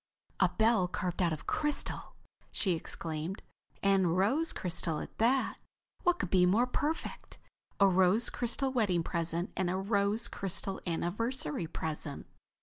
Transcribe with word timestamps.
"A 0.39 0.49
bell 0.49 0.87
carved 0.87 1.21
out 1.21 1.31
of 1.31 1.45
crystal!" 1.45 2.15
she 2.51 2.71
exclaimed. 2.71 3.43
"And 3.83 4.17
rose 4.17 4.51
crystal 4.51 4.99
at 4.99 5.15
that. 5.19 5.59
What 6.01 6.17
could 6.17 6.31
be 6.31 6.47
more 6.47 6.65
perfect? 6.65 7.37
A 7.79 7.87
rose 7.87 8.31
crystal 8.31 8.71
wedding 8.71 9.03
present 9.03 9.51
and 9.55 9.69
a 9.69 9.77
rose 9.77 10.27
crystal 10.27 10.81
anniversary 10.87 11.67
present!" 11.67 12.25